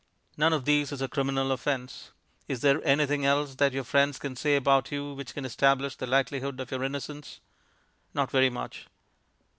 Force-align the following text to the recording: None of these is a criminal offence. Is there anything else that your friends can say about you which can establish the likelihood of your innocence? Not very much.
None 0.35 0.51
of 0.51 0.65
these 0.65 0.91
is 0.91 1.03
a 1.03 1.07
criminal 1.07 1.51
offence. 1.51 2.09
Is 2.47 2.61
there 2.61 2.83
anything 2.83 3.23
else 3.23 3.53
that 3.57 3.71
your 3.71 3.83
friends 3.83 4.17
can 4.17 4.35
say 4.35 4.55
about 4.55 4.91
you 4.91 5.13
which 5.13 5.35
can 5.35 5.45
establish 5.45 5.95
the 5.95 6.07
likelihood 6.07 6.59
of 6.59 6.71
your 6.71 6.83
innocence? 6.83 7.39
Not 8.11 8.31
very 8.31 8.49
much. 8.49 8.87